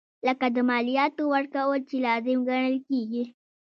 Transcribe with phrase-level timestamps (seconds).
[0.27, 3.23] لکه د مالیاتو ورکول چې لازم ګڼل کیږي.